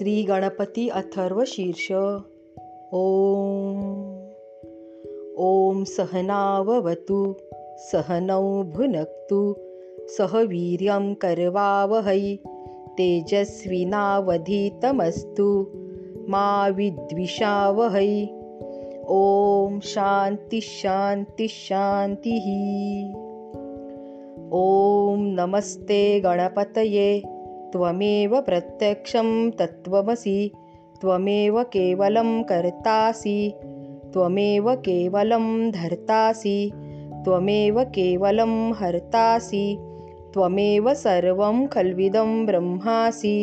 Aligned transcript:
श्रीगणपति 0.00 0.88
अथर्वशीर्ष 0.88 1.92
ॐ। 2.94 2.98
ॐ 5.38 5.84
सहनाववतु 5.84 7.36
सहनौ 7.90 8.62
भुनक्तु 8.62 9.56
सह 10.16 10.38
वीर्यं 10.38 11.14
करवावहै 11.14 12.36
तेजस्विनावधीतमस्तु 12.98 15.66
मा 16.28 16.68
विद्विषावहै। 16.68 18.26
ॐ 19.08 19.80
शान्तिः। 19.80 20.70
ॐ 24.62 25.36
नमस्ते 25.40 26.20
गणपतये 26.20 27.39
त्वमेव 27.72 28.40
प्रत्यक्षं 28.46 29.28
तत्त्वमसि 29.58 30.38
त्वमेव 31.02 31.62
केवलं 31.72 32.30
कर्तासि 32.50 33.38
त्वमेव 34.14 34.70
केवलं 34.86 35.46
धर्तासि 35.74 36.58
त्वमेव 37.24 37.82
केवलं 37.94 38.52
हर्तासि 38.80 39.64
त्वमेव 40.34 40.92
सर्वं 41.04 41.66
खल्विदं 41.72 42.44
ब्रह्मासि 42.46 43.38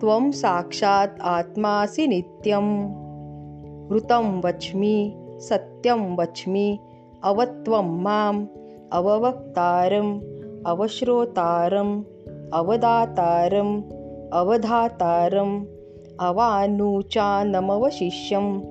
त्वं 0.00 0.30
साक्षात् 0.40 1.20
आत्मासि 1.34 2.06
नित्यं 2.06 2.68
ऋतं 3.94 4.40
वच्मि 4.44 4.96
सत्यं 5.48 6.02
वच्मि 6.18 6.68
अवत्वं 7.30 7.88
माम् 8.04 8.46
अववक्तारम् 8.98 10.12
अवश्रोतारम् 10.72 11.94
अवदातारम् 12.54 13.82
अवधातारम् 14.32 15.64
अवानुचानमवशिष्यम् 16.20 18.62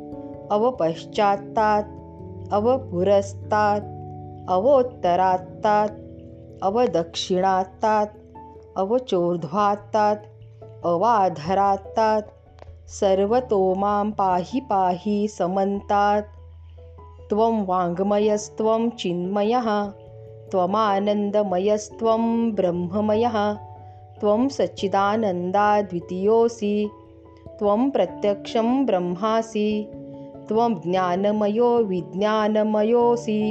अवपश्चात्तात् 0.52 1.88
अवपुरस्तात् 2.54 3.84
अवोत्तरात्तात् 4.50 5.94
अवदक्षिणात्तात् 6.64 8.10
अवचोर्ध्वात्तात् 8.78 10.26
अवाधरात्तात् 10.86 12.30
सर्वतो 12.90 13.76
मां 13.76 14.12
पाहि 14.12 14.60
पाहि 14.60 15.28
समन्तात्। 15.28 16.28
त्वं 17.30 17.66
वाङ्मयस्त्वं 17.66 18.90
चिन्मयः 18.90 19.92
त्वमानन्दमयस्त्वं 20.52 22.52
ब्रह्ममयः 22.52 23.58
त्वं 24.20 24.42
सच्चिदानन्दाद्वितीयोऽसि 24.58 26.76
त्वं 27.60 27.82
प्रत्यक्षं 27.96 28.70
ब्रह्मासि 28.86 29.70
त्वं 30.48 30.72
ज्ञानमयो 30.86 31.70
विज्ञानमयोऽसि 31.92 33.42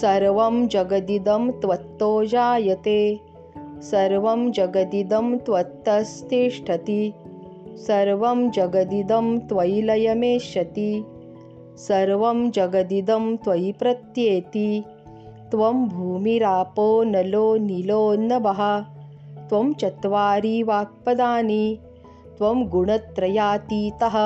सर्वं 0.00 0.54
जगदिदं 0.74 1.42
त्वत्तो 1.62 2.10
जायते 2.32 3.00
सर्वं 3.90 4.40
जगदिदं 4.58 5.26
त्वत्तस्तिष्ठति 5.46 7.02
सर्वं 7.86 8.38
जगदिदं 8.56 9.26
त्वयि 9.48 9.80
लयमेष्यति 9.88 10.90
सर्वं 11.88 12.38
जगदिदं 12.56 13.24
त्वयि 13.44 13.70
प्रत्येति 13.80 14.68
त्वं 15.50 15.76
भूमिरापो 15.88 16.88
नलो 17.04 17.46
नीलोन्नभः 17.66 18.60
त्वं 19.48 19.72
चत्वारि 19.80 20.56
वाक्पदानि 20.68 21.64
त्वं 22.38 22.64
गुणत्रयातीतः 22.72 24.16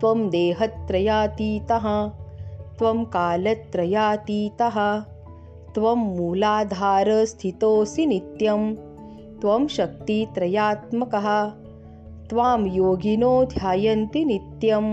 त्वं 0.00 0.28
देहत्रयातीतः 0.34 1.86
त्वं 2.78 3.04
कालत्रयातीतः 3.14 4.78
त्वं 5.74 6.00
मूलाधारस्थितोऽसि 6.16 8.06
नित्यं 8.12 8.62
त्वं 9.40 9.66
शक्तित्रयात्मकः 9.76 11.28
त्वां 12.30 12.60
योगिनो 12.76 13.32
ध्यायन्ति 13.54 14.24
नित्यं 14.24 14.86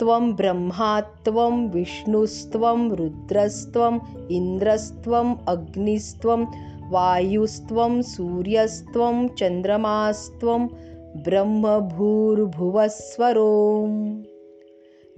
त्वं 0.00 0.32
ब्रह्मा 0.40 0.92
त्वं 1.24 1.54
विष्णुस्त्वं 1.74 2.80
रुद्रस्त्वम् 2.98 3.98
इन्द्रस्त्वम् 4.38 5.34
अग्निस्त्वं 5.54 6.44
वायुस्त्वं 6.92 8.02
सूर्यस्त्वं 8.02 9.28
चन्द्रमास्त्वं 9.28 10.68
ब्रह्मभूर्भुवस्वरों। 11.24 13.90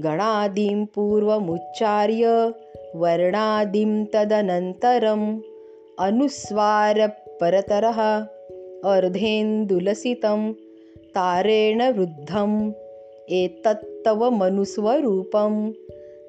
गणादिं 0.05 0.85
पूर्वमुच्चार्य 0.85 2.53
वर्णादिं 2.97 4.05
तदनन्तरम् 4.05 5.41
अनुस्वारपरतरः 5.99 8.01
अर्धेन्दुलसितं 8.93 10.53
तारेण 11.17 11.93
वृद्धम् 11.93 12.73
एतत्तव 13.31 14.31
मनुस्वरूपं 14.31 15.73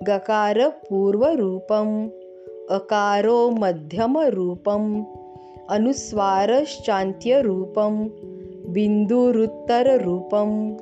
गकारपूर्वरूपम् 0.07 2.09
अकारो 2.71 3.49
मध्यमरूपम् 3.49 5.24
अनुस्वारश्चान्त्यरूपं 5.69 8.07
बिन्दुरुत्तररूपं 8.73 10.77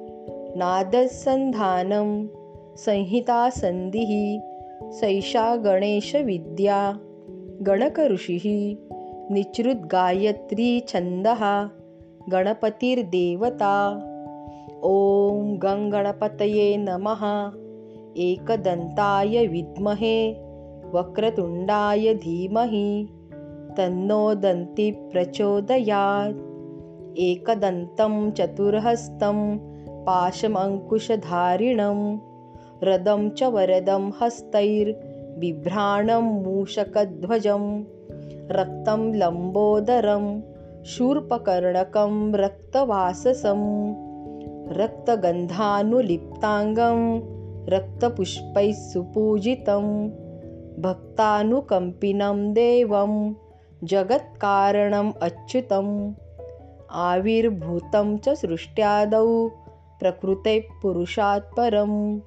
नादसन्धानं 0.57 2.27
संहितासन्धिः 2.75 4.41
सैषा 4.91 5.55
गणेशविद्या 5.55 6.99
गणकऋषिः 7.61 8.75
निचृद्गायत्रीछन्दः 9.33 11.69
गणपतिर्देवता। 12.31 13.91
ॐ 14.83 15.57
गङ्गणपतये 15.57 16.77
नमः। 16.77 17.51
एकदन्ताय 18.17 19.47
विद्महे। 19.47 20.35
वक्रतुण्डाय 20.93 22.13
धीमहि 22.13 23.07
तन्नो 23.77 24.23
दन्तिप्रचोदयात् 24.43 26.39
एकदन्तं 27.27 28.13
चतुर्हस्तं 28.37 29.37
पाशमङ्कुशधारिणं 30.07 31.99
रदं 32.89 33.21
च 33.37 33.39
वरदं 33.55 34.03
हस्तैर्बिभ्राणं 34.21 36.25
मूषकध्वजं 36.45 37.63
रक्तं 38.57 39.01
लम्बोदरं 39.21 40.25
शूर्पकर्णकं 40.93 42.13
रक्तवाससं 42.43 43.61
रक्तगन्धानुलिप्ताङ्गं 44.79 46.99
रक्तपुष्पैः 47.73 48.73
सुपूजितं 48.89 49.85
भक्तानुकम्पिनं 50.85 52.37
देवं 52.53 53.13
जगत्कारणम् 53.83 55.13
अच्युतम्। 55.21 56.13
आविर्भूतं 56.91 58.17
च 58.17 58.29
सृष्ट्यादौ 58.29 59.47
प्रकृतेः 59.99 60.81
पुरुषात् 60.81 61.57
परम्। 61.57 62.19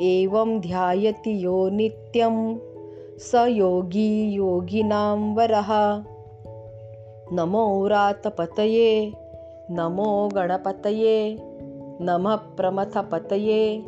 एवं 0.00 0.60
ध्यायति 0.60 1.44
यो 1.44 1.68
नित्यं 1.68 2.58
स 3.18 3.32
योगी 3.34 4.30
योगिनां 4.30 5.34
वरः। 5.34 6.04
नमो 7.32 7.86
रातपतये 7.86 9.12
नमो 9.70 10.28
गणपतये 10.34 11.38
नमः 12.00 12.36
प्रमथपतये। 12.36 13.84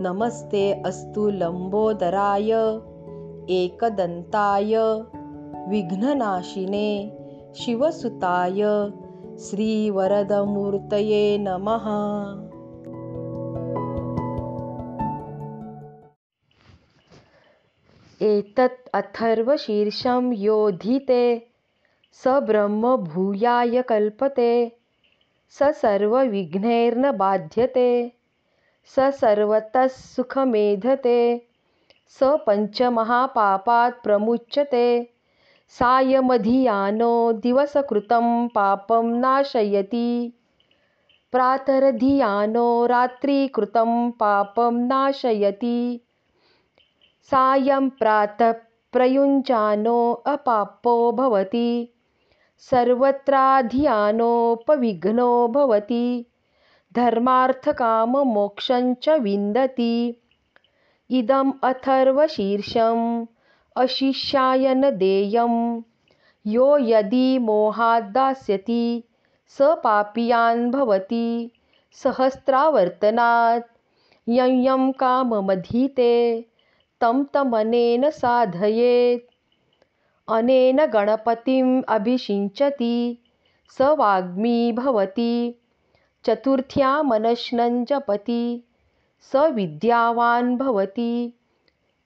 नमस्ते 0.00 0.72
अस्तु 0.72 1.30
लम्बोदराय 1.30 2.50
एकदन्ताय 3.50 4.74
विघ्ननाशिने 5.68 7.12
शिवसुताय 7.56 8.62
श्रीवरदमूर्तये 9.38 11.38
नमः। 11.38 11.84
एतत् 18.22 18.88
अथर्वशीर्षं 18.94 20.32
योधिते 20.32 21.48
स 22.12 22.28
ब्रह्म 22.28 22.96
भूयाय 22.96 23.82
कल्पते 23.82 24.78
स 25.50 25.62
सर्वविघ्नैर्न 25.62 27.12
बाध्यते 27.12 28.12
स 28.96 29.00
सर्वतः 29.00 29.86
सुखमेधते 29.86 31.46
स 32.08 32.18
पञ्चमहापापात् 32.22 34.04
प्रमुच्यते 34.04 35.17
सायमधियानो 35.68 37.32
दिवसकृतं 37.32 38.48
पापं 38.48 39.06
नाशयति। 39.06 40.32
प्रातर्धियानो 41.32 42.86
रात्रिकृतं 42.86 44.10
पापं 44.10 44.74
नाशयति। 44.74 46.00
सायं 47.30 47.90
प्रातः 47.90 48.54
प्रयुञ्जानो 48.92 50.12
अपापो 50.12 51.12
भवति। 51.12 51.88
सर्वत्राधियानोपविघ्नो 52.58 55.48
भवति। 55.48 56.26
धर्मार्थकाममोक्षञ्च 56.94 59.08
विन्दति। 59.08 60.16
इदम् 61.10 61.52
अथर्वशीर्षम् 61.62 63.26
अशिष्याय 63.78 64.74
न 64.74 64.90
देयं 64.90 65.82
यो 66.46 66.78
यदि 66.78 67.38
मोहाद्दास्यति 67.38 69.04
स 69.48 69.62
पापीयान् 69.62 70.70
भवति। 70.70 71.50
सहस्रावर्तनात् 71.92 73.66
यं 74.28 74.62
यं 74.62 74.92
काममधीते 74.92 76.40
तं 77.00 77.24
तमनेन 77.24 78.10
साधयेत्। 78.10 79.22
अनेन 80.28 80.86
गणपतिम् 80.86 81.82
अभिषिञ्चति 81.88 83.18
स 83.78 83.80
वाग्मी 83.80 84.72
भवति। 84.72 85.60
चतुर्थ्यामनश्नं 86.24 87.84
जपति 87.84 88.64
स 89.20 89.36
विद्यावान् 89.36 90.56
भवति 90.56 91.37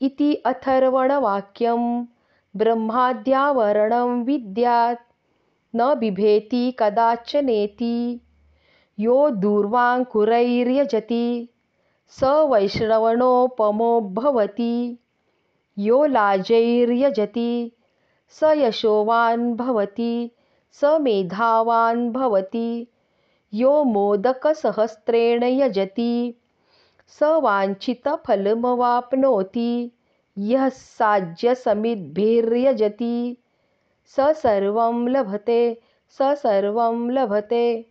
इति 0.02 0.34
अथर्वणवाक्यं 0.34 2.04
ब्रह्माद्यावरणं 2.56 4.24
विद्यात् 4.24 5.00
न 5.76 5.94
बिभेति 5.94 6.76
कदाचनेति। 6.78 8.20
यो 8.98 9.30
दूर्वाङ्कुरैर्यजति। 9.30 11.48
स 12.08 12.24
वैश्रवणोपमो 12.24 14.00
भवति। 14.00 14.98
यो 15.78 16.04
लाजैर्यजति। 16.04 17.72
स 18.28 18.44
यशोवान् 18.44 19.56
भवति। 19.56 20.30
स 20.72 20.98
मेधावान् 21.00 22.12
भवति। 22.12 22.86
यो 23.54 23.84
मोदकसहस्रेण 23.84 25.44
यजति 25.44 26.34
स 27.08 27.22
वाञ्छितफलमवाप्नोति 27.42 29.92
यः 30.38 30.68
साज्यसमिद्भिर्यजति 30.68 33.36
स 34.16 34.20
सर्वं 34.42 35.08
लभते 35.08 35.80
स 36.18 36.22
सर्वं 36.42 37.10
लभते। 37.10 37.86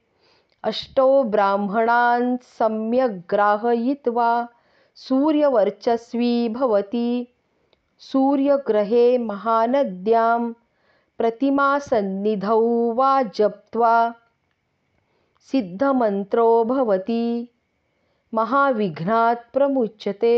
अष्टौ 0.63 1.23
ब्राह्मणान् 1.23 2.37
सम्यग्राहयित्वा 2.57 4.47
सूर्यवर्चस्वी 4.95 6.49
भवति। 6.49 7.27
सूर्यग्रहे 7.99 9.17
महानद्यां 9.17 10.53
प्रतिमासन्निधौ 11.17 12.93
वा 12.93 13.23
जप्त्वा 13.23 14.13
सिद्धमन्त्रो 15.51 16.63
भवति 16.63 17.49
महाविघ्नात् 18.33 19.51
प्रमुच्यते 19.53 20.35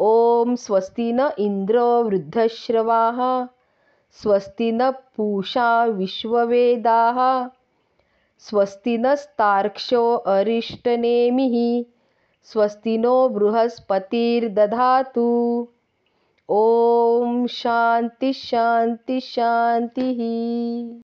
ॐ 0.00 0.56
स्वस्ति 0.56 1.12
न 1.12 1.30
इन्द्रो 1.38 2.02
वृद्धश्रवाः, 2.02 3.48
स्वस्ति 4.12 4.72
न 4.72 4.90
पूषा 4.90 5.84
विश्ववेदाः, 5.84 7.48
स्वस्ति 8.38 8.98
नस्तार्क्ष्यो 8.98 10.14
अरिष्टनेमिः, 10.14 11.84
स्वस्ति 12.44 12.98
नो 12.98 13.28
बृहस्पतिर्दधातु। 13.28 15.68
ॐ 16.50 17.46
शान्तिः। 17.46 18.88